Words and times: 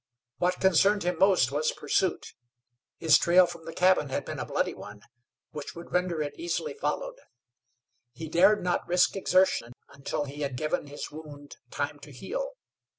What 0.39 0.59
concerned 0.59 1.03
him 1.03 1.19
most 1.19 1.51
was 1.51 1.71
pursuit. 1.71 2.33
His 2.97 3.19
trail 3.19 3.45
from 3.45 3.65
the 3.65 3.71
cabin 3.71 4.09
had 4.09 4.25
been 4.25 4.39
a 4.39 4.45
bloody 4.47 4.73
one, 4.73 5.01
which 5.51 5.75
would 5.75 5.91
render 5.93 6.23
it 6.23 6.33
easily 6.39 6.73
followed. 6.73 7.19
He 8.11 8.27
dared 8.27 8.63
not 8.63 8.87
risk 8.87 9.15
exertion 9.15 9.73
until 9.89 10.25
he 10.25 10.41
had 10.41 10.57
given 10.57 10.87
his 10.87 11.11
wound 11.11 11.57
time 11.69 11.99
to 11.99 12.11
heal. 12.11 12.53